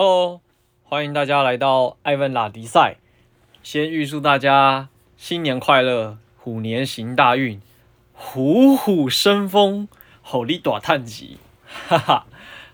[0.00, 0.42] Hello，
[0.84, 2.98] 欢迎大家来到艾文拉迪赛。
[3.64, 7.60] 先预祝大家新年快乐，虎年行大运，
[8.12, 9.88] 虎虎生风，
[10.22, 11.38] 虎力大探吉。
[11.66, 12.26] 哈哈，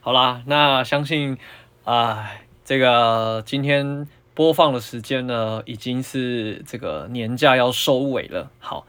[0.02, 1.38] 好啦，那相信
[1.84, 2.30] 啊、
[2.62, 8.50] 这个今天播放的时间呢，已经是这个年假要收尾了。
[8.58, 8.86] 好，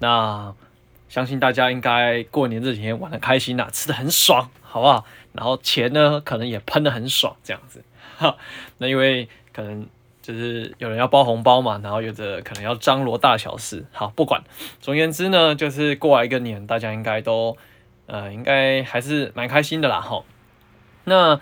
[0.00, 0.54] 那
[1.08, 5.06] 相信大家应该过年这几天玩的开心呐、啊，吃的很爽，好不好？
[5.32, 7.82] 然后钱呢，可能也喷得很爽，这样子。
[8.18, 8.36] 哈，
[8.78, 9.86] 那因为可能
[10.20, 13.86] 就是有人要包红包嘛，然后有的可能要张罗大小事。
[13.92, 14.42] 好，不管，
[14.80, 17.56] 总言之呢，就是过完一个年，大家应该都
[18.06, 20.00] 呃，应该还是蛮开心的啦。
[20.00, 20.24] 哈，
[21.04, 21.40] 那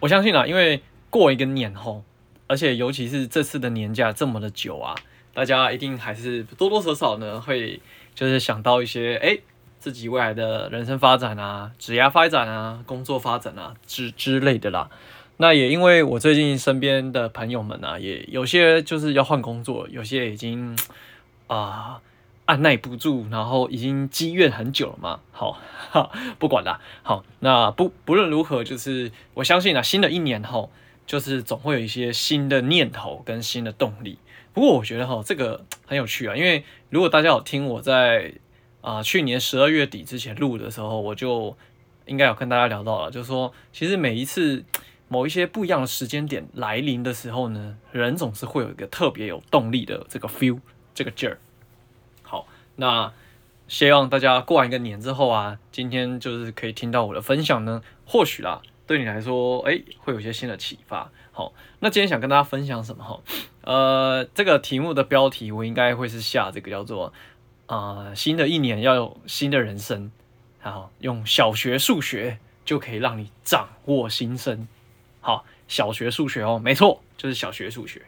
[0.00, 2.02] 我相信啦，因为过一个年后，
[2.46, 4.94] 而且尤其是这次的年假这么的久啊，
[5.34, 7.80] 大家一定还是多多少少呢会
[8.14, 9.38] 就是想到一些哎。
[9.78, 14.90] 自己未来的人生发展啊，职业发展啊，工作发展啊之之类的啦。
[15.36, 20.76] 那也因为我最近身边的朋友们啊，也有些就是要换工作，有些已经
[21.46, 22.00] 啊、
[22.46, 25.20] 按捺不住，然后已经积怨很久了嘛。
[25.30, 25.60] 好，
[26.40, 26.80] 不管啦。
[27.04, 30.72] 好，那不不论如何，就是我相信啊，新的一年后，
[31.06, 34.18] 就是总会有一些新的念头跟新的动力。
[34.52, 38.34] 不过我觉得哈，这个很有趣啊，因为如果大家有听我在。
[38.88, 41.54] 啊、去年十二月底之前录的时候，我就
[42.06, 44.64] 应该有跟大家聊到了，就是说，其实每一次
[45.08, 50.60] 某一些不一样的时间点来临的时候呢，人总是会有一个特别有动力的这个 feel，
[50.94, 51.36] 这个劲儿。
[52.22, 53.12] 好，那
[53.66, 61.10] 希望大家过完一个年之后啊，今天就是可以听到我的分享呢，或许啦，对你来说，哎，会有一些新的启发。
[61.30, 63.20] 好，那今天想跟大家分享什么哈？
[63.60, 67.12] 呃，这个题目的标题我应该会是下这个叫做。
[67.68, 70.10] 啊、新的一年要有新的人生，
[70.58, 74.66] 好，用小学数学就可以让你掌握新生。
[75.20, 78.00] 好，小学数学哦，没错，就是小学数学。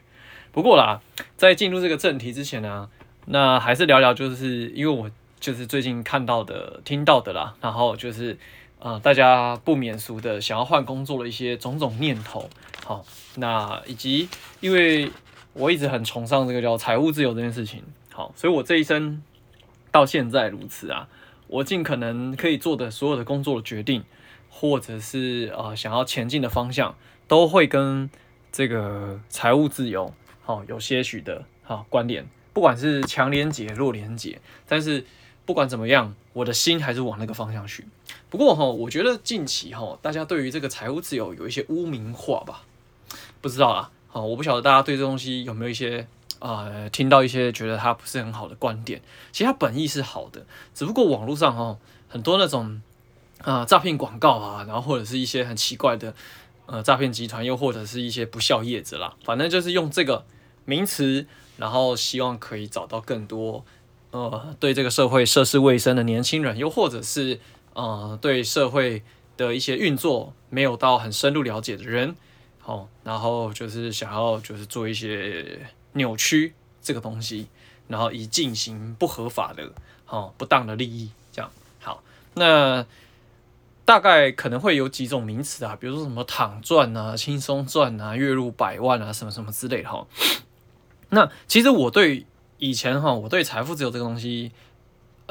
[0.51, 0.99] 不过啦，
[1.37, 2.89] 在进入这个正题之前呢，
[3.27, 8.35] 那还是聊聊，就是因为我就是最近看到的、听到的啦，然后就是
[8.79, 12.49] 呃，大家不免俗的想要换工作的一些种种念头。
[12.83, 13.05] 好，
[13.35, 14.27] 那以及
[14.59, 15.11] 因为
[15.53, 19.21] 我一直很崇尚这个叫财务自由这件事情，好，所以我这一生。
[19.91, 21.09] 到现在如此啊，
[21.47, 24.03] 我尽可能可以做的所有的工作的决定，
[24.49, 26.95] 或者是呃想要前进的方向，
[27.27, 28.09] 都会跟
[28.51, 30.13] 这个财务自由
[30.43, 35.05] 好、有些许的好关联，不管是强连结弱连结，但是
[35.45, 37.85] 不管怎么样，我的心还是往那个方向去。
[38.29, 42.63] 不过哈、我觉得近期哈、大家对于这个财务自由有一些污名化吧，
[43.41, 46.07] 不知道啊，好，我不晓得大家对这东西有没有一些。
[46.41, 48.99] 呃，听到一些觉得它不是很好的观点，
[49.31, 50.43] 其实它本意是好的，
[50.73, 51.77] 只不过网络上哦
[52.09, 52.81] 很多那种
[53.43, 56.13] 啊诈骗广告啊，然后或者是一些很奇怪的
[56.65, 60.25] 呃诈骗集团，又或者是一些不孝业者啦，反正就是用这个
[60.65, 63.63] 名词，然后希望可以找到更多
[64.09, 67.39] 呃对这个社会涉世未深的年轻人，又或者是
[67.73, 69.03] 呃对社会
[69.37, 72.15] 的一些运作没有到很深入了解的人，
[72.61, 75.59] 好，然后就是想要就是做一些。
[75.93, 77.47] 扭曲这个东西，
[77.89, 79.73] 然后以进行不合法的、
[80.07, 81.51] 哦不当的利益，这样
[81.81, 82.01] 好。
[82.35, 82.85] 那
[83.83, 90.07] 大概可能会有几种名词啊，比如说什么躺赚啊、轻松赚啊、月入百万啊，什么什么之类的哈。
[91.11, 92.25] 那其实我对
[92.57, 94.53] 以前哈，我对财富自由这个东西，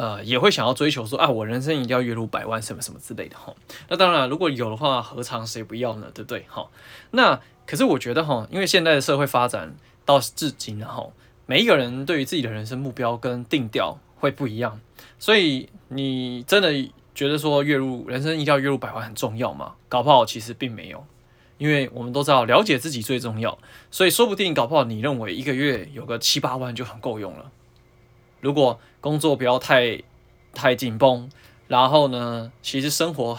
[0.00, 3.54] 呃，也会想要追求说啊，我人生一定要月入百万，什么什么之类的哈。
[3.88, 6.06] 那当然，如果有的话，何尝谁不要呢？
[6.14, 6.44] 对不对？
[6.48, 6.68] 哈，
[7.10, 9.76] 那可是我觉得哈，因为现在的社会发展。
[10.06, 11.12] 到至今，然后
[11.46, 14.80] 每一个人对于自己的人生目标跟定调会不一样，
[15.20, 16.72] 所以你真的
[17.14, 19.74] 觉得说月入人生一定要月入百万很重要吗？
[19.88, 21.04] 搞不好其实并没有，
[21.58, 23.56] 因为我们都知道了解自己最重要，
[23.92, 27.52] 所以说不定搞不好你认为一个月有个七八万就很够用了。
[28.40, 30.02] 如果工作不要太
[30.52, 31.30] 太紧绷，
[31.68, 33.38] 然后呢，其实生活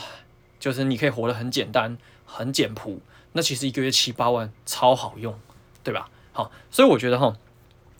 [0.59, 3.01] 就是你可以活得很简单、很简朴，
[3.33, 5.37] 那其实一个月七八万超好用，
[5.83, 6.09] 对吧？
[6.31, 7.35] 好，所以我觉得哈，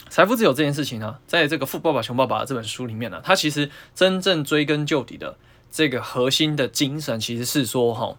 [0.10, 5.38] 财富自由这件事情呢，在这个《富爸爸穷爸爸》这本书里面呢，它其实真正追根究底的
[5.72, 8.16] 这个核心的精神，其实是说哈，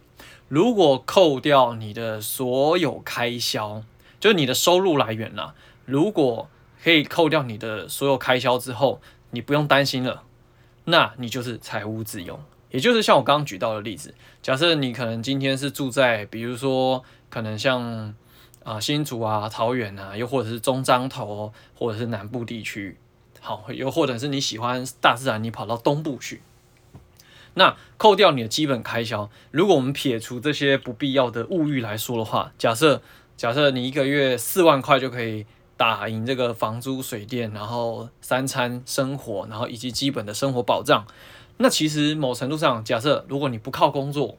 [0.48, 3.82] 如果扣掉你的所有开销，
[4.20, 5.54] 就是你的收入来源啦，
[5.86, 6.48] 如果
[6.82, 9.00] 可以扣掉你的所有开销之后，
[9.30, 10.24] 你不用担心了，
[10.84, 12.40] 那你就是财务自由。
[12.70, 18.14] 也就是像我刚刚举到的例子，假设你可能今天是住在，比如说可能像。
[18.64, 22.96] 啊，新竹啊，桃园啊，又或者是中彰投，或者是南部地区，
[23.40, 26.42] 好，又或者是你喜欢大自然，你跑到东部去。
[27.54, 33.02] 那扣掉你的基本开销，如果我们撇除这些不必要的物欲来说的话，假设
[33.36, 35.44] 假设你一个月四万块就可以
[35.82, 41.04] 打赢这个房租、水电，然后三餐生活，然后以及基本的生活保障，
[41.56, 44.38] 那其实某程度上，假设如果你不靠工作，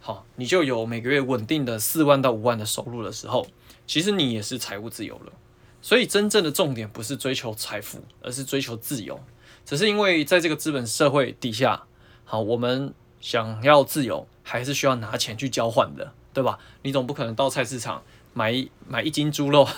[0.00, 3.46] 好，你就有每个月稳定的四万到五万的收入的时候，
[3.86, 5.32] 其实你也是财务自由了。
[5.80, 9.20] 所以真正的重点不是追求财富，而是追求自由。
[9.64, 11.84] 只是因为在这个资本社会底下，
[12.24, 16.58] 好，我们想要自由，还是需要拿钱去交换的，对吧？
[16.82, 18.02] 你总不可能到菜市场
[18.40, 19.68] 买一买一斤猪肉，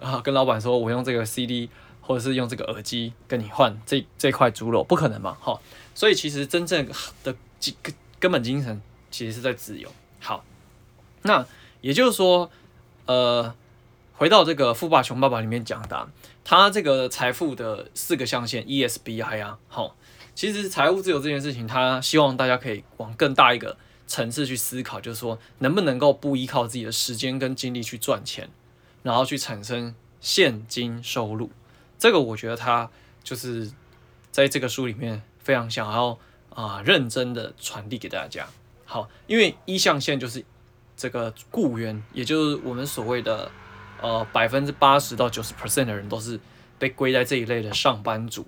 [0.00, 1.68] 啊，跟老板说我用这个 CD
[2.00, 5.60] 或者是用这个耳机跟你换这这块猪肉，不可能嘛，哈。
[5.94, 6.88] 所以其实真正
[7.22, 7.36] 的
[7.82, 8.80] 根根本精神，
[9.10, 9.88] 其实是在自由。
[10.20, 10.42] 好，
[11.22, 11.44] 那
[11.82, 12.50] 也就是说，
[13.04, 13.54] 呃。
[14.18, 16.08] 回到这个《富爸穷爸爸》里面讲的，
[16.42, 19.94] 他这个财富的四个象限 ESBI 啊，好，
[20.34, 28.48] 其实财务自由这件事情，他希望大家可以往更大一个层次去思考，就是说能不能够不依靠自己的时间跟精力去赚钱，
[29.02, 31.50] 然后去产生现金收入。
[31.98, 32.90] 这个我觉得他
[33.22, 33.70] 就是
[34.30, 36.18] 在这个书里面非常想要
[36.50, 38.46] 啊认真的传递给大家。
[38.84, 40.44] 好，因为一象限就是
[40.96, 43.50] 这个雇员，也就是我们所谓的。
[44.02, 46.38] 呃，百分之八十到九十 percent 的人都是
[46.78, 48.46] 被归在这一类的上班族。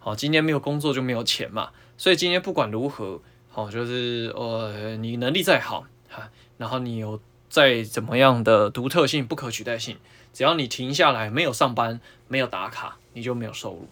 [0.00, 3.20] 好，今天没有工作就没有钱嘛，所以今天不管如何，
[3.50, 9.98] 好，就是呃，你能力再好哈，然后你有再怎么样的独特性、不可取代性，
[10.32, 13.88] 只要你停下来没有上班、没有打卡，你就没有收入。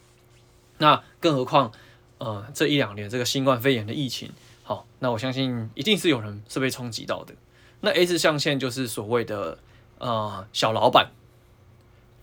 [0.78, 1.72] 那更何况，
[2.19, 4.31] 呃，这一两年这个新冠肺炎的疫情，
[4.62, 7.34] 好，那我相信一定是有人是被冲击到的。
[7.81, 9.58] 那 S 象限就是所谓的。
[10.00, 11.10] 呃，小老板，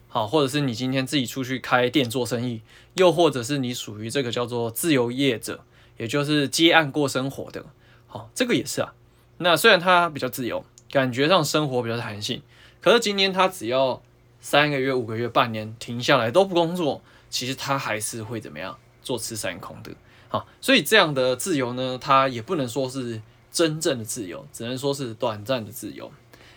[0.07, 2.61] 好，或者是你今天自己出去开店做生意，
[2.93, 5.65] 又或者是你属于这个叫做自由业者，
[5.97, 7.65] 也就是接案过生活的，
[8.07, 8.93] 好，这个也是啊。
[9.37, 12.41] 那虽然他比较自由，感觉上生活比较弹性，
[12.81, 14.01] 可是今天他只要
[14.39, 19.91] 三个月、五个月、半年停下来都不工作，其实他还是会怎么样坐吃山空的。
[20.29, 23.21] 好，所以这样的自由呢，他也不能说是
[23.51, 26.11] 真正的自由，只能说是短暂的自由。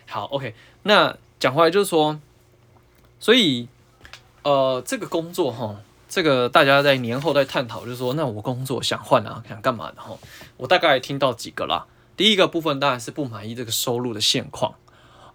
[0.07, 0.55] 好，OK，
[0.85, 2.19] 那讲回来就是说，
[3.21, 3.69] 所以，
[4.43, 10.17] 呃，这个工作哈，这个大家在年后在探讨，就是说，那我工作想换啊，想干嘛的哈？
[10.57, 11.87] 我大概听到几个啦。
[12.17, 14.75] 第一个部分当然是不满意这个收入的现况，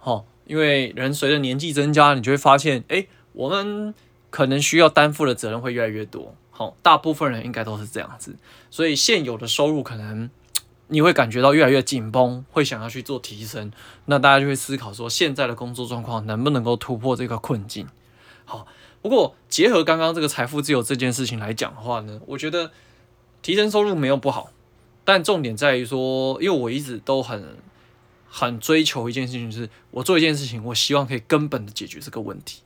[0.02, 3.94] 哦，因为人随着年纪增加，你就会发现，哎，我们
[4.30, 8.36] 可能需要担负的责任会越来越多，好，大部分人应该都是这样子，
[8.70, 10.28] 所以现有的收入可能。
[10.88, 13.72] 你会感觉到越来越紧绷，会想要去做提升，
[14.04, 17.88] 那大家就会思考说，现在的工作状况能不能够突破这个困境？
[18.44, 18.66] 好，
[19.00, 22.72] 不过结合刚刚这个财富自由这件事情来讲的话呢，我觉得
[23.40, 24.50] 提升收入没有不好，
[25.04, 27.56] 但重点在于说，因为我一直都很
[28.28, 32.62] 很追求一件事情，就是我做一件事情，我希望可以根本的解决这个问题。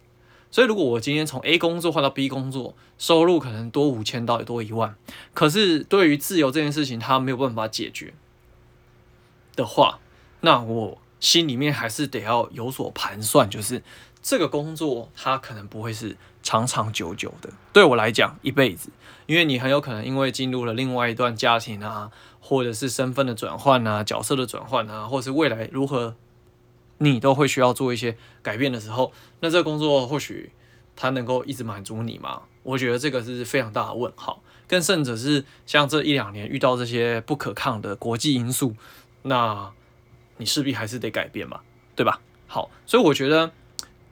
[0.50, 4.96] 所以，如果我今天从 A 工作换到 B 工作，收入可能多五千到多一万，
[5.34, 8.14] 可是对于自由这件事情，他没有办法解决
[9.54, 9.98] 的话，
[10.40, 13.82] 那我心里面还是得要有所盘算，就是
[14.28, 17.48] 这个工作它可能不会是长长久久的。
[17.72, 18.90] 对我来讲，一辈子，
[19.24, 26.14] 因为你很有可能因为进入了另外一段家庭啊，或者是身份的转换啊、角色的转换啊，或者是未来如何。
[26.98, 30.52] 你都会需要做一些改变的时候，那这个工作或许
[30.94, 32.42] 它能够一直满足你吗？
[32.64, 34.42] 我觉得这个是非常大的问号。
[34.66, 38.74] 更甚者是像这一两年遇到这些不可抗的国际因素，
[39.22, 39.72] 那
[40.36, 41.60] 你势必还是得改变嘛，
[41.96, 42.20] 对吧？
[42.46, 43.52] 好，所以我觉得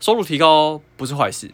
[0.01, 1.53] 收入提高不是坏事，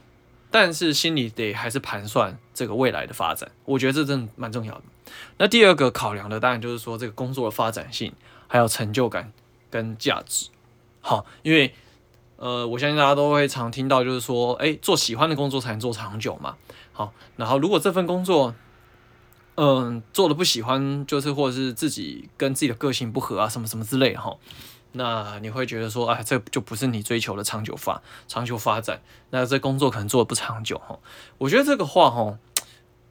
[0.51, 3.51] 但是心里得还是盘算这个未来的发展。
[3.65, 4.83] 我觉得这真的蛮重要的。
[5.39, 8.13] 那第二个考量的当然就是说这个工作的发展性，
[8.49, 9.33] 还有成就感
[9.71, 10.49] 跟价值。
[11.01, 11.75] 好，因为
[12.37, 16.57] 呃，我相信大家都会常听到，就是说，哎，做喜欢的工作才能做长久嘛。
[16.93, 18.55] 好，然后如果这份工作，
[19.55, 24.37] 嗯、做的不喜欢，就是或者是自己跟自己的个性不合啊，什么什么之类哈，
[24.93, 30.99] 那你会觉得说，哎，这就不是你追求的长久发长久发展，那这工作可能做的不长久哈。
[31.39, 32.39] 我觉得这个话哈，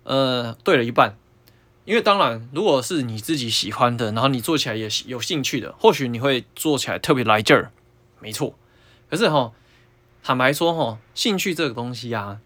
[0.03, 1.15] 呃，对了一半。
[1.83, 7.71] 因为当然，如果是你自己喜欢的，然后你做起来也有兴趣的，或许你会做起来特别来劲儿。
[8.19, 8.53] 没错，
[9.09, 9.51] 可是哈，
[10.21, 12.39] 坦白说哈，兴趣这个东西啊，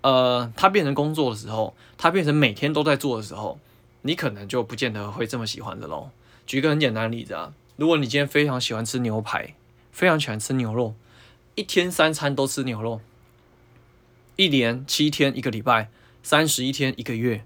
[0.00, 3.60] 呃，它变成工作的时候，它变成每天都在做的时候，
[4.02, 6.10] 你可能就不见得会这么喜欢的喽。
[6.44, 9.54] 举一个很简单的例子啊，如果你今天非常喜欢吃牛排，
[9.90, 10.94] 非常喜欢吃牛肉，
[11.56, 13.00] 一天三餐都吃牛肉，
[14.36, 15.90] 一年七天一个礼拜，
[16.22, 17.44] 三十一天一个月，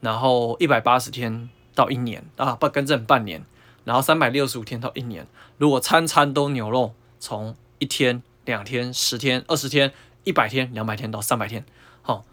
[0.00, 3.42] 然后一百八十天到一年啊，不更正半年，
[3.84, 9.92] 然后三百六十五天到一年，如果餐餐都牛肉，从一天、两天、十天、二十天、
[10.24, 11.64] 一百天、两百天到三百天，
[12.02, 12.26] 好，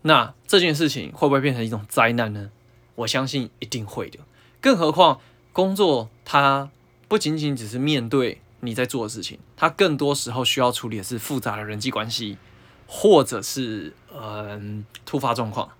[0.00, 2.50] 那这件事情会不会变成一种灾难呢？
[2.94, 4.20] 我相信一定会的。
[4.62, 5.20] 更何况
[5.52, 6.70] 工作它
[7.08, 12.38] 不仅仅只是面对你在做的事情，它更多时候需要处理的是复杂的人际关系，
[12.86, 15.70] 或者是嗯突发状况。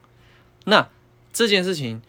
[0.64, 0.88] 那
[1.32, 2.02] 这件事情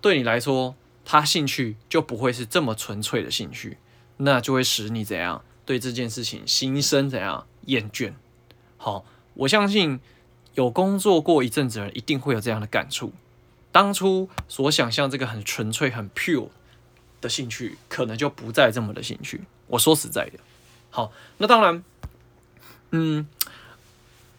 [0.00, 3.78] 对你来说，它兴趣就不会是这么纯粹的兴趣，
[4.18, 8.14] 那就会使你怎样对这件事情心生怎样厌倦。
[8.76, 9.04] 好，
[9.34, 10.00] 我相信
[10.54, 13.12] 有工作过一阵子的人一定会有这样的感触。
[13.72, 16.48] 当初所想象这个很纯粹、很 pure
[17.24, 19.40] 的兴趣，可能就不再这么的兴趣。
[19.66, 20.38] 我说实在的，
[20.90, 21.82] 好，那当然，
[22.90, 23.26] 嗯，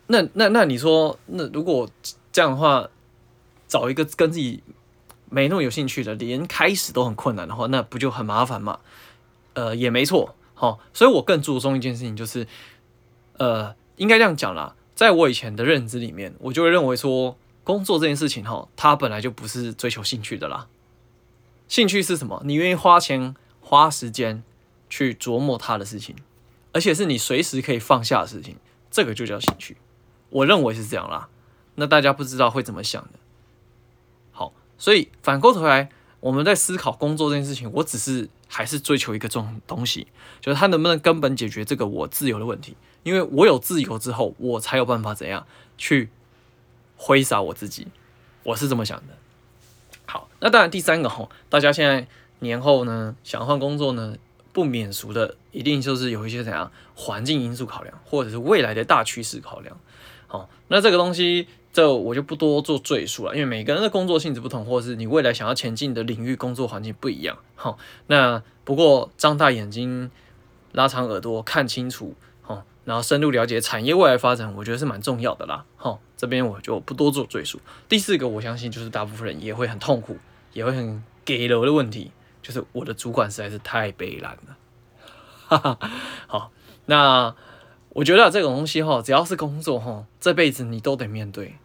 [0.06, 1.89] 那那那你说，那如果
[2.32, 2.88] 这样的话，
[3.68, 4.62] 找一个跟自己
[5.32, 8.80] 没那么有兴趣的，连开始都很困难的话，那不就很麻烦吗？
[9.56, 12.48] 呃，也没错，好，所以我更注重一件事情，就是，
[13.38, 20.68] 呃，应该这样讲啦，在我以前的认知里面，我就会认为说，工作这件事情哈，它本来就不是追求兴趣的啦。
[21.68, 22.42] 兴趣是什么？
[22.46, 24.44] 你愿意花钱花时间
[24.90, 26.16] 去琢磨它的事情，
[26.72, 28.58] 而且是你随时可以放下的事情，
[28.90, 29.78] 这个就叫兴趣。
[30.30, 31.30] 我认为是这样啦。
[31.76, 33.10] 那大家不知道会怎么想的。
[34.78, 40.06] 所以反过头来，我们在思考工作这件事情，我只是还是追求一个这种东西，
[40.42, 42.76] 就是它能不能根本解决这个我自由的问题。
[43.04, 46.10] 因为我有自由之后，我才有办法怎样去
[46.98, 47.88] 挥洒我自己。
[48.44, 49.18] 我是这么想的。
[50.06, 52.08] 好，那当然第三个吼，大家现在
[52.40, 54.16] 年后呢，想换工作呢，
[54.54, 59.78] 不免俗的，一定就是有一些怎样环境因素考量，或者是未来的大趋势考量。
[60.28, 61.48] 好，那这个东西。
[61.76, 67.38] 这我就不多做赘述了，因为每个人的工作性质不同，或者是你未来想要前进的领域、工作环境不一样。
[67.58, 70.10] 好，那不过张大眼睛、
[70.72, 75.66] 拉长耳朵看清楚，好，然后深入了解产业未来发展，我觉得是蛮重要的啦。
[75.76, 77.60] 好，这边我就不多做赘述。
[77.90, 80.18] 第四个，我相信就是大部分人也会很痛苦，
[80.54, 84.58] 也会很给楼的问题，就是我的主管实在是太悲蓝了。
[85.48, 85.80] 哈哈，
[86.28, 86.52] 好，
[86.86, 87.36] 那
[87.90, 91.56] 我觉得这种东西哈，只要是工作哈，这辈子你都得面对。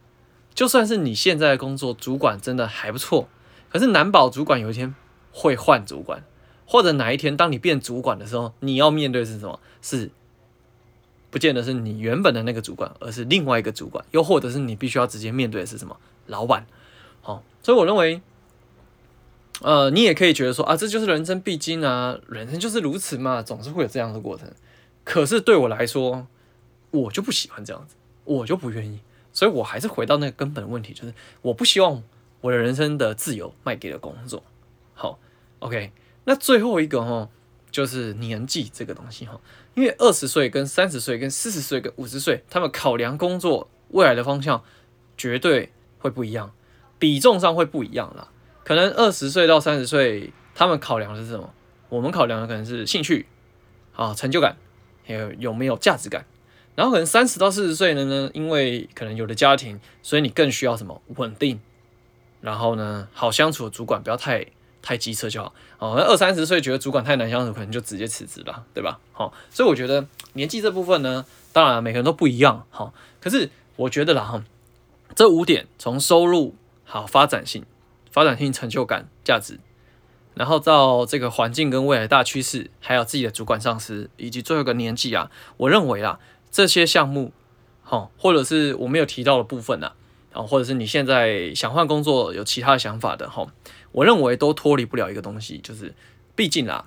[0.55, 3.29] 就算是你现在的工作主管真的还不错，
[3.71, 4.95] 可是难保主管有一天
[5.33, 6.25] 会换主管，
[6.67, 9.61] 或者哪一天当你变主管的时候，你要面对是什么？
[9.81, 10.11] 是
[11.31, 15.97] 不见得是你原本的那个主管，而是另外一个主管，又或者是你必须要直接面对的是什么？
[16.27, 16.67] 老板。
[17.23, 18.21] 好，所以我认为，
[19.61, 24.51] 呃，你也可以觉得说啊，这就是人生必经啊，人生就是如此嘛，总是会有这样的过程。
[25.05, 26.27] 可是对我来说，
[26.91, 27.95] 我就不喜欢这样子，
[28.25, 29.01] 我就不愿意。
[29.33, 32.03] 所以，我还是回到那个根本问题，就是我不希望
[32.41, 34.43] 我的人生的自由卖给了工作。
[34.95, 35.19] 好
[35.61, 35.93] ，OK，
[36.25, 37.29] 那最后一个哈，
[37.71, 39.39] 就是年纪这个东西哈，
[39.81, 44.63] 因为二十岁跟三十岁跟四十岁跟五十岁，他们考量工作未来的方向
[45.17, 46.53] 绝对会不一样，
[46.99, 48.29] 比重上会不一样啦。
[48.63, 51.55] 可能二十岁到三十岁，他们考量的是什么？
[51.89, 53.25] 我们考量的可能是兴趣
[53.97, 54.55] 啊、成就感，
[55.07, 56.27] 还有有没有价值感。
[56.75, 61.59] 然后可能三十到四十岁的呢，因为可能有了家庭，所以你更需要什么稳定，
[62.43, 64.47] 然后呢好相处的主管，不要太
[64.83, 65.55] 太机车就好。
[65.79, 68.99] 哦，那二三十岁觉得主管太难相处，可能就直接辞职了，对吧？
[69.13, 72.67] 好，所以我觉得年纪这部分呢，当然每个人都不一样。
[72.71, 74.45] 好，可是我觉得啦哈，
[75.15, 77.65] 这五点从收入好发展性、
[78.11, 79.59] 发展性、成就感、价值，
[80.35, 86.19] 然后到这个环境跟未来大趋势，还有自己的主管上司，以及最后一个年纪啊，我认为啊。
[86.53, 87.31] 这些项目，
[87.85, 89.93] 好，或者是我没有提到的部分呢，
[90.33, 93.47] 啊，或者是你现在想换工作有其他想法的，哈，
[93.93, 95.95] 我认为都脱离不了一个东西，就是，
[96.37, 96.87] 毕竟啦，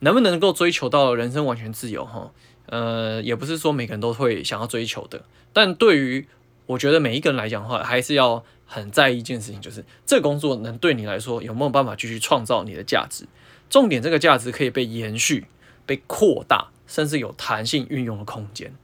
[0.00, 2.30] 能不能够追求到人生完全自由，哈，
[2.66, 6.26] 呃，也不是说每个人都会想要追求的，但对于
[6.66, 13.26] 我觉得每一个人来讲的话，还是要很在意一件事情，就是这个工作能对你来说有没有办法继续创造你的价值，
[13.70, 15.46] 重点这个价值可以被延续、
[15.84, 18.74] 被扩大，甚至有弹性运用的空间。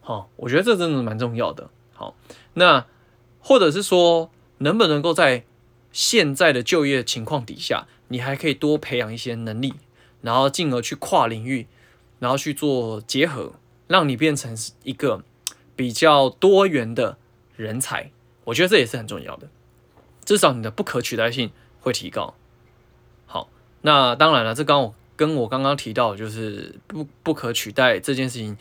[0.00, 1.70] 好，我觉得这真的蛮重要的。
[1.92, 2.14] 好，
[2.54, 2.86] 那
[3.38, 5.44] 或者是说，能不能够在
[5.92, 9.74] 现在的就业情况底下，你还可以多培养一些能力，
[10.22, 11.66] 然后进而去跨领域，
[12.18, 13.54] 然后去做结合，
[13.88, 15.22] 让你变成一个
[15.74, 17.18] 比较多元的
[17.56, 18.10] 人才。
[18.44, 19.48] 我觉得这也是很重要的，
[20.24, 22.34] 至少你的不可取代性会提高。
[23.26, 23.48] 好，
[23.82, 28.56] 那当然了，这刚我跟我刚刚提到，就是不不可取代这件事情。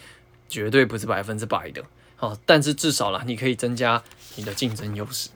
[0.52, 1.84] 绝对不是百分之百的，
[2.16, 4.04] 好，但是至少啦，你可以增加
[4.36, 5.30] 你的竞争优势。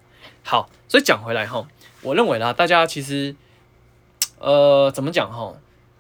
[0.44, 1.68] 好，所以讲回来哈，
[2.02, 3.36] 我认为啦，大家其实，
[4.40, 5.56] 呃，怎么讲哈？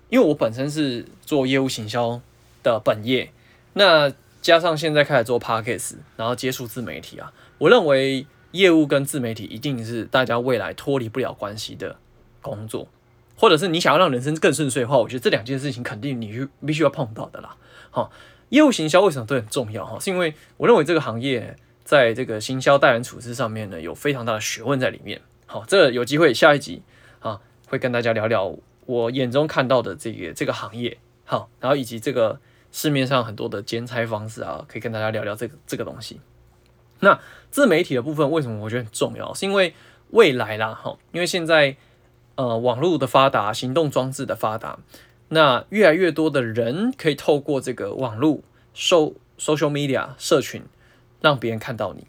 [0.10, 2.22] 因为我本身是做业务行销
[2.62, 3.32] 的本业，
[3.74, 11.96] 那加上现在开始做 Podcast，然后接触自媒体啊，我认为业务跟自媒体一定是大家未来脱离不了关系的
[12.42, 12.88] 工作，
[13.38, 17.56] 或者是你想要让人生更顺遂的话，我觉得这两件事情肯定你必须要碰到的啦。
[17.90, 18.12] 好，
[18.50, 19.98] 业务行销为什么都很重要哈？
[20.00, 25.22] 是因为我认为这个行业在这个行销待人处事上面呢，有非常大的学问在里面。
[25.46, 26.82] 好，这有机会下一集
[27.20, 28.58] 啊，会跟大家聊聊。
[28.86, 32.40] 我眼中看到的这个这个行业，好，然后以及这个
[32.72, 36.20] 市面上很多的兼差方式啊，可以跟大家聊聊这个这个东西。
[37.00, 37.20] 那
[37.52, 39.34] 自媒体的部分为什么我觉得很重要？
[39.34, 39.74] 是因为
[40.10, 41.78] 未来啦，哈，因为现在
[42.36, 44.80] 呃网络的发达，行动装置的发达，
[45.30, 48.42] 那越来越多的人可以透过这个网络、
[48.74, 48.98] 社
[49.38, 50.64] social media 社群，
[51.24, 52.06] 让别人看到你。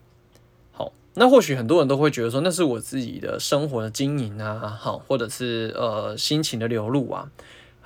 [0.73, 7.30] 好那或许很多人都会觉得说，那是我自己的生活的经营啊，好，或者是呃心情的流露啊。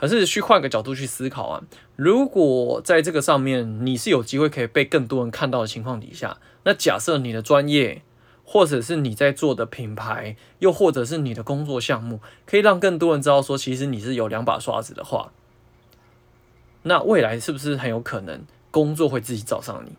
[0.00, 1.62] 可是去换个角度去思考啊，
[1.96, 8.00] 如果在这个上面你是有机会可以被更多人看到的情况底下，那假设你的专业，
[8.44, 15.32] 或者是你在做的品牌，又或者是你的工作项目，可以让更多人知道说，其实你是有两把刷子的话，
[16.84, 19.92] 那未来是不是很有可能工作会自己找上你？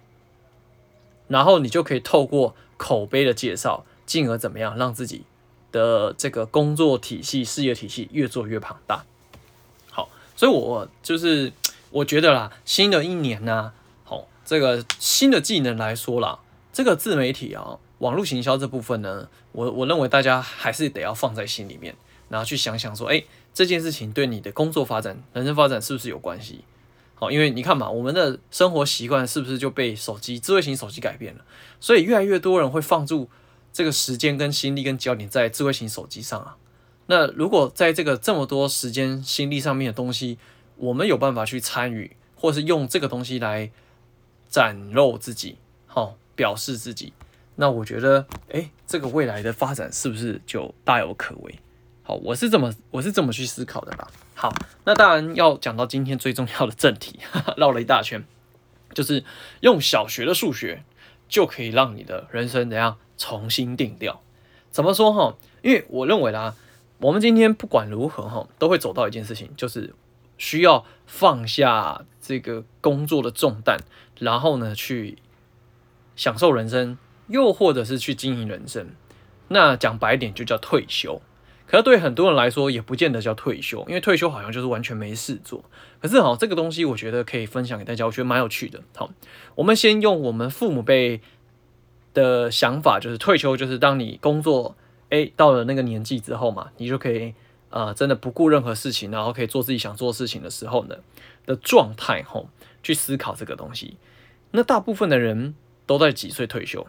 [1.29, 5.24] 然后你就可以透过口碑的介绍，进而怎么样让自己
[5.71, 9.05] 的这个工作体系、事业体系越做越庞大。
[9.89, 11.53] 好，所以我就是
[11.91, 16.39] 我觉得啦，新的一年呢、啊，好，这个新的技能来说啦，
[16.74, 21.95] 这个自媒体啊，网络行销这部分呢，我我认为大家还是得要放在心里面，
[22.29, 26.63] 然后去想想说，哎，这件事情对你的工作发展、人生发展是不是有关系？
[27.20, 31.44] 好，因为你看嘛，我们的生活习惯是不是就被手机、智慧型手机改变了？
[31.82, 33.30] 所以越来越多人会放住
[33.74, 36.56] 这个时间、跟心力、跟焦点在智慧型手机上啊。
[37.08, 40.38] 那如果在这个这么多时间、心力上面的东西，
[40.78, 43.70] 我们有办法去参与，或是用这个东西来
[44.48, 47.12] 展露自己，好，表示自己，
[47.55, 51.60] 那我觉得，哎，这个未来的发展是不是就大有可为？
[52.09, 54.07] 好，我是这么我是这么去思考的吧。
[54.33, 54.51] 好，
[54.83, 58.25] 那当然要讲到今天最重要的正题，哈哈，绕了一大圈，
[58.95, 59.24] 就是
[59.59, 60.83] 用小学的数学
[61.27, 64.24] 就可以让你的人生怎样重新定调？
[64.72, 65.37] 怎么说哈？
[65.61, 66.55] 因为我认为啦，
[66.98, 69.93] 我们今天不管如何哈，都会走到一件事情，就是
[70.39, 73.77] 需要放下这个工作的重担，
[74.17, 75.19] 然后呢去
[76.15, 78.89] 享受人生，又或者是去经营人生。
[79.50, 81.22] 那讲白点，就叫退休。
[81.70, 85.64] 可是对很多人来说，也不见得叫退休，因为退休好像就是完全没事做。
[86.01, 88.82] 可是好，这个东西我觉得可以分享给大家，我觉得蛮有趣的。
[88.96, 89.12] 好，
[89.53, 91.22] 我们先用我们父母辈
[92.16, 94.75] 的想法，就是退休就是当你工作
[95.10, 97.36] 诶到了那个年纪之后嘛，你就可以
[97.70, 100.96] 呃真的不顾任何事情，然后可以做自己想做事情的时候呢
[101.46, 102.50] 的状态吼，
[102.82, 103.98] 去思考这个东西。
[104.50, 105.53] 那大部分的人
[105.86, 106.88] 都在几岁退休？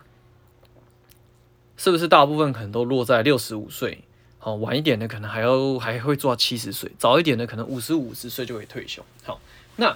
[1.76, 4.04] 是不是大部分可能都落在六十五岁？
[4.42, 9.04] 好，晚一点的可能还要还会做到七十岁，早一点的可能五十五十岁就会退休。
[9.22, 9.38] 好，
[9.76, 9.94] 那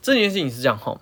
[0.00, 1.00] 这件事情是这样哈，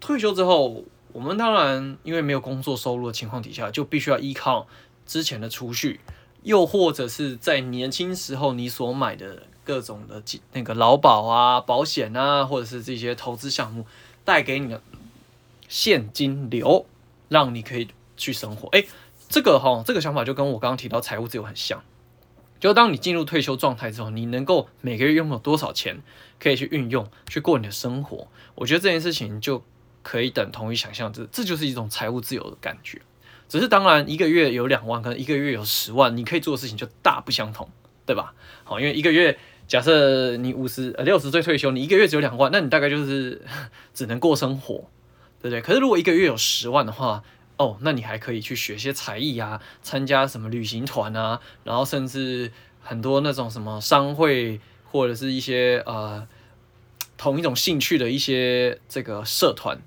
[0.00, 4.68] 退休之后，我们当然因为没有工作收入的情况底下，就必须要依靠
[5.04, 5.98] 之前的储蓄，
[6.44, 13.84] 又或者是在年轻时候你所买的各种的那个劳保啊、保险啊，或者是这些投资项目
[14.24, 14.80] 带给你的
[15.68, 16.86] 现金流，
[17.28, 18.68] 让你可以去生活。
[18.68, 18.84] 哎。
[19.32, 21.82] 这个哈，这个想法就跟我刚刚提到财务自由很像，
[22.60, 26.02] 就当你进入退休状态之后，你能够每个月拥有多少钱
[26.38, 29.64] 可以去运用去过你的生活，我觉得这件事情就
[30.02, 33.00] 可以等同于想象，这这就是一种财务自由的感觉。
[33.48, 37.66] 只是当然，一个月有两万，可能一个月有十万，你可以做的事情就大不相同，
[38.04, 38.34] 对吧？
[38.64, 43.40] 好，因为一个月假设你五十呃六十岁退休，你一个月只有两万，那你大概就是
[43.94, 44.90] 只能过生活，
[45.40, 45.62] 对不对？
[45.62, 47.22] 可是如果一个月有十万的话，
[47.62, 52.50] 哦，那你还可以去学些才艺啊，参加什么旅行团啊，然后甚至
[52.82, 56.26] 很多那种什么商会或者是一些呃
[57.16, 59.78] 同一种兴趣的一些这个社团，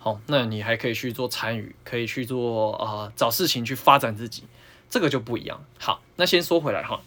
[0.00, 4.42] 好、哦，那你还可以去做参与，可以去做啊、呃、找事情去发展自己，
[4.90, 5.62] 这个就不一样。
[5.78, 7.00] 好，那先说回来哈，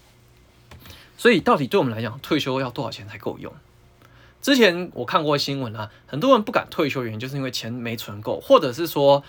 [1.17, 3.53] 所以到底对我们来讲，退休要多少钱才够用？
[4.41, 9.21] 之前我看过新闻啊，很多人不敢退休，原因就是因为钱没存够，或者是说。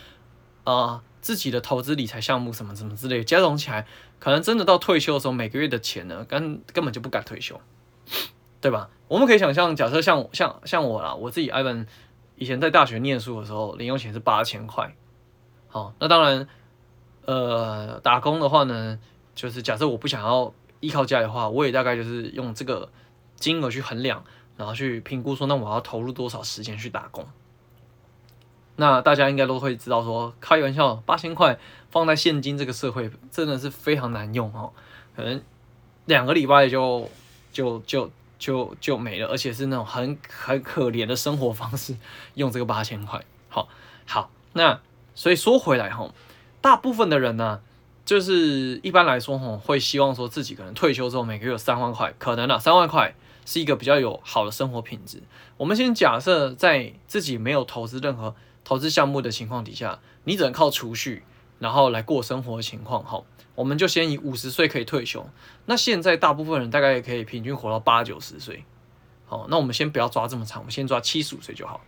[0.65, 3.87] 啊、自己的投资理财项目什么什么之类加总起来，
[4.19, 7.61] 可能真的到退休的时候，每个月的钱呢，根根本就不敢退休，
[8.61, 8.91] 对吧？
[9.09, 11.87] 我们可以想象，假设像像像我啦，我自己 Ivan
[12.37, 14.95] 以前在大学念书的时候，零用钱是八千块。
[15.69, 16.49] 好，那当然，
[17.27, 18.99] 呃，打工的话呢，
[19.35, 22.91] 就是假设我不想要依靠家里的话，我也大概就是用这个
[23.37, 24.25] 金额去衡量，
[24.57, 27.27] 然后去评估说，那我要投入多少时间去打工。
[28.77, 31.59] 那大家应该都会知道说，开玩笑，八千块
[31.91, 34.73] 放在现今这个社会真的是非常难用哦，
[35.15, 35.41] 可能
[36.07, 37.09] 两个礼拜就
[37.53, 41.95] 就就就就没了，而且是那种很很可怜的生活方式，
[42.35, 43.25] 用这个八千块。
[43.49, 43.69] 好，
[44.07, 44.81] 好，那
[45.15, 46.13] 所以说回来哈，
[46.61, 47.61] 大部分的人呢，
[48.05, 53.15] 就是一般来说哈，会希望说自己可能退休之后每个月有三万块，可能啊三万块
[53.47, 55.23] 是一个比较有好的生活品质。
[55.57, 61.23] 我们先假设在自己没有投资任何投资项目的情况底下，你只能靠储蓄，
[61.59, 63.23] 然后来过生活的情况，哈，
[63.55, 65.29] 我们就先以五十岁可以退休。
[65.67, 68.65] 那现在大部分人大概也可以平均活到八九十岁，
[69.27, 71.83] 好，那我们先不要抓这么长，我们先抓七十五岁就好。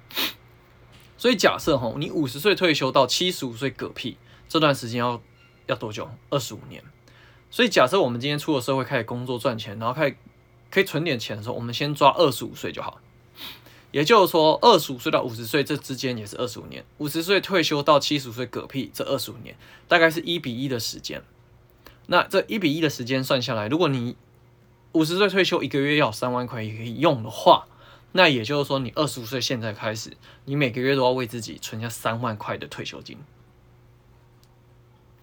[1.16, 5.20] 所以假设哈，你五十岁退休到七十五岁嗝屁，这段时间要
[5.66, 6.08] 要多久？
[6.28, 6.84] 二十五年。
[7.50, 10.16] 所以假设我们今天出了社会开始工作赚钱，然后开始
[10.70, 13.00] 可以存点钱的时候，我们先抓二十五岁就好。
[13.92, 19.56] 也就是说，二十五岁到五十岁这之间也是二十五年，五十岁退休到七十岁嗝屁这二十五年，
[19.88, 21.22] 大概是一比一的时间。
[22.06, 24.16] 那这一比一的时间算下来，如果你
[24.92, 27.68] 五十岁退休，一个月要三万块也可以用的话，
[28.12, 33.18] 那也就是说，你二十五岁现在开始，你每个月都要为自己存下三万块的退休金，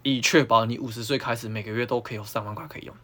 [0.02, 2.96] 以确保你五十岁开始每个月都可以有三万块可以用。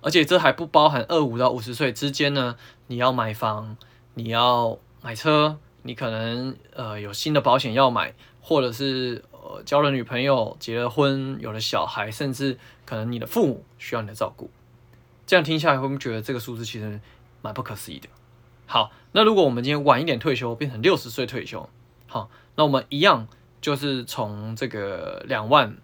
[0.00, 2.56] 而且这还不包含二五到五十岁之间呢，
[2.88, 3.76] 你要买房。
[4.14, 14.48] 你要买车，你可能呃有新的保险要买，或者是呃交了女朋友、结了婚、有了小孩，甚至可能你的父母需要你的照顾。
[15.26, 17.00] 这样听下来，会不会觉得这个数字其实
[17.42, 18.08] 蛮不可思议的？
[18.66, 21.68] 好，那如果我们今天晚一点退休，变成六十岁退休，
[22.06, 23.26] 好，那我们一样
[23.60, 25.76] 就是从这个两万，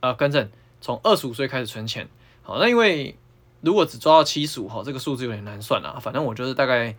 [0.00, 0.50] 呃，更正，
[0.80, 2.08] 从二十五岁开始存钱。
[2.42, 3.14] 好，那因为
[3.60, 5.98] 如果只抓到七十五，哈，这个数字有点难算啊。
[6.00, 6.96] 反正我就是大概。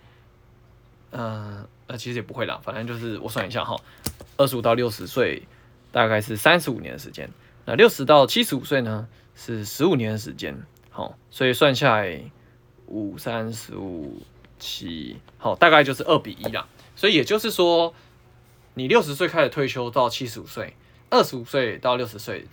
[1.11, 3.75] 嗯，那其实也不会啦，反正就是我算一下哈，
[4.37, 5.41] 二十五到六十岁
[5.91, 7.29] 大概是三十五年的时间，
[7.65, 10.55] 那六十到七十五岁呢是十五年的时间，
[10.91, 12.21] 好，所以算下来
[12.85, 14.21] 五三十五
[14.59, 16.67] 七，好，大概就是二比一啦。
[16.95, 17.93] 所以也就是说，
[18.75, 20.75] 你六十岁开始退休到七十五岁，
[21.09, 22.45] 二十五岁到六十岁，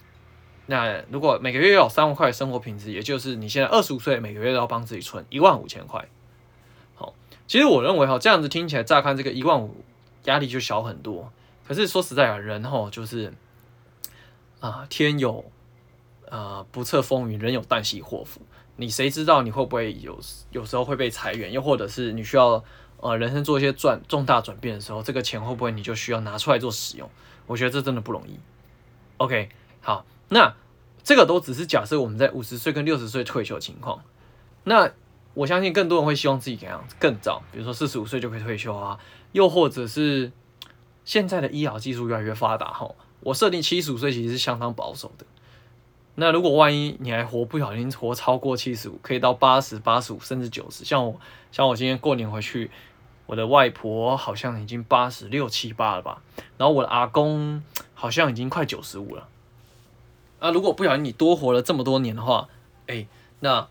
[0.66, 6.09] 那如果每个月要有三万块生活品质，也就是你现在二十五岁每个月都要帮自己存一万五千块。
[7.47, 9.85] 其实我认为哈，这样子听起来乍看这个一万五
[10.25, 11.33] 压力就小很多。
[11.67, 13.33] 可是说实在啊，人哈就是
[14.61, 15.45] 啊、天有
[16.29, 18.41] 呃不测风云，人有旦夕祸福。
[18.77, 20.19] 你谁知道你会不会有
[20.51, 22.65] 有时候会被裁员，又或者是你需要
[22.99, 27.09] 呃人生做一些转重大转变的时候，这个钱会不会你就需要拿出来做使用？
[27.47, 28.39] 我觉得这真的不容易。
[29.19, 29.49] OK，
[29.81, 30.55] 好，那
[31.05, 34.03] 这个都只是假设我们在五十岁跟六十岁退休情况，
[34.65, 34.91] 那。
[35.37, 38.99] 我相信更多人会希望自己怎样更早，比如说四十五岁就可以退休啊，
[39.33, 40.33] 又或者是
[41.05, 45.27] 现在的医疗技术越来越发达哈，我设定七十五岁其实是相当保守的。
[46.14, 51.20] 那如果万一你还活不小心活超过七十五，可以到八十八十五甚至九十，像我
[51.53, 52.70] 像我今天过年回去，
[53.27, 56.22] 我的外婆好像已经八十六七八了吧，
[56.57, 59.29] 然后我的阿公好像已经快九十五了。
[60.38, 62.49] 啊，如果不小心你多活了这么多年的话，
[62.87, 63.07] 哎，
[63.40, 63.68] 那。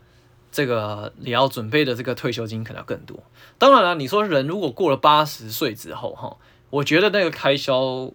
[0.56, 3.22] 这个你要准备的这个退休金可能要更多。
[3.58, 6.38] 当然了，你说人如果过了八十岁之后，哈，
[6.70, 8.10] 我觉得那个开销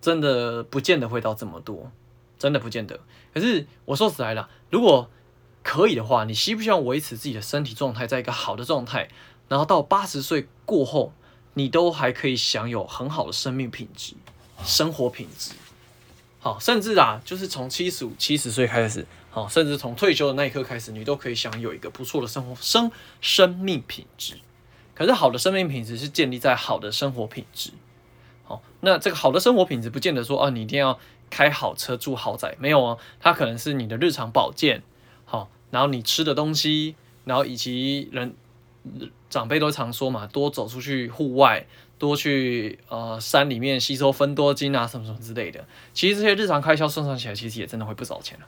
[0.00, 1.92] 真的不见得会到这么多，
[2.36, 2.98] 真的不见得。
[3.32, 5.08] 可是我说实在的，如果
[5.62, 9.08] 可以的话，你希不希望维持自己的身体状态在一个好的状态，
[9.46, 11.12] 然后到八十岁过后，
[11.52, 14.14] 你都还可以享有很好的生命品质、
[14.64, 15.52] 生活品质？
[16.40, 19.06] 好，甚至啊，就是从七十五、七十岁开始。
[19.34, 24.36] 好，甚至从退休的那一刻开始，你都可以享有一个不错的生活生生命品质。
[24.94, 27.72] 可是，好的生命品质是建立在好的生活品质。
[28.44, 34.84] 好，那这个好的生活品质不见得说啊，你一定要开好车住豪宅，没有哦，它可能是你的日常保健，
[35.24, 36.94] 好，然后你吃的东西，
[37.24, 38.36] 然后以及人
[39.28, 41.66] 长辈都常说嘛，多走出去户外，
[41.98, 45.66] 多去呃山里面吸收分多精啊，什么什么之类的。
[45.92, 48.46] 其实这些日常开销算算起来，其实也真的会不少钱了。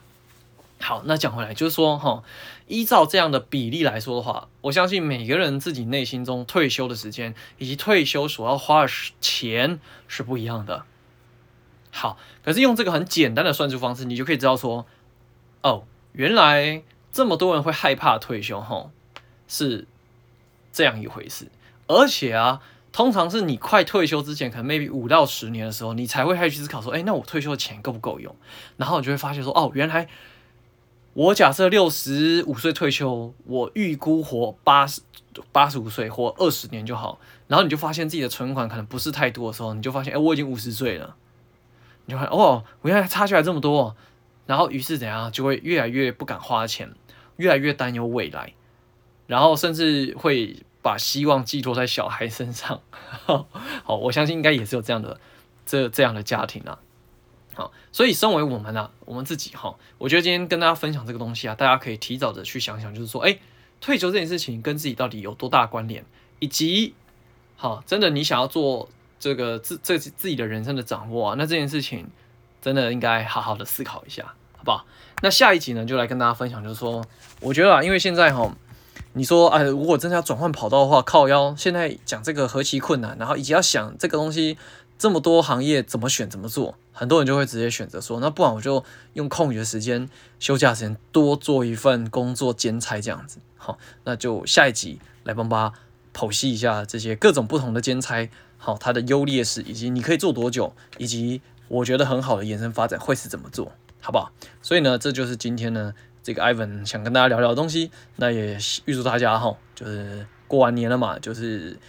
[0.79, 2.23] 好，那讲回来就是说，哈，
[2.67, 10.85] 依照这样的比例来说的话，我相信每个人自己内心中退休的时间以及退休所要花的钱是不一样的。
[11.89, 14.85] 好，可是用这个很简单的算术方式，你就可以知道说，
[15.63, 18.91] 哦，原来这么多人会害怕退休，哈，
[19.47, 19.87] 是
[20.71, 21.49] 这样一回事。
[21.87, 22.61] 而且啊，
[22.91, 28.35] 通常是你快退休之前，可能 maybe 五到十年的时候，你才会开始思考说，哎，那我退休的钱够不够用？
[28.75, 30.07] 然后你就会发现说，哦，原来
[31.17, 35.01] 我假设六十五岁退休，我预估活八十
[35.51, 37.19] 八十五岁，活二十年就好。
[37.47, 41.15] 然后你就发现自己的存款可能不是太多的时候，你就发现，哎，我已经五十岁了，
[42.05, 43.95] 你就看，哦，我原来差距还这么多。
[44.45, 46.93] 然后于是怎样，就会越来越不敢花钱，
[47.37, 48.53] 越来越担忧未来，
[49.25, 50.63] 然后甚至会。
[50.79, 52.79] 把希望寄托在小孩身上，
[53.83, 55.19] 好，我相信应该也是有这样的
[55.65, 56.79] 这这样的家庭啊。
[57.57, 63.39] 好，所以身为我们啊，我们自己哈，我觉得今天跟大家分享这个东西啊，大家可以提早的去想想，就是说，哎，
[63.81, 66.05] 退休这件事情跟自己到底有多大关联，
[66.37, 66.93] 以及，
[67.55, 68.87] 好，真的你想要做
[69.19, 72.07] 这个自这自己的人生的掌握啊，那这件事情
[72.61, 74.85] 真的应该好好的思考一下，好不好？
[75.23, 77.03] 那下一集呢，就来跟大家分享，就是说，
[77.41, 78.55] 我觉得啊，因为现在哈。
[79.13, 84.59] 你说，哎，如果真的要转换跑道的话，靠腰，现在讲这个何其困难，然后以及要想这个东西
[84.99, 88.83] 这么多行业怎么选怎么做，很多人就会直接选择说，那不然我就
[89.13, 93.37] 用空余的时间、休假时间多做一份工作兼差这样子。
[93.55, 95.75] 好，那就下一集来帮大家
[96.13, 104.31] 剖析一下这些各种不同的兼差，好，它的优劣势，以及你可以做多久，以及我觉得很好的延伸发展会是怎么做，好不好？
[104.63, 105.93] 所以呢，这就是今天呢。
[106.23, 111.79] 这个 Ivan 想跟大家聊聊的东西，那也预祝大家哈，就是过完年了嘛，就是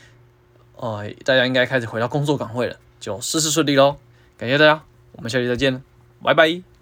[0.77, 3.97] 呃，大家应该开始回到工作岗位了，就事事顺利喽。
[4.37, 4.85] 感谢大家，
[5.19, 5.83] 我们下期再见，
[6.23, 6.78] 拜拜。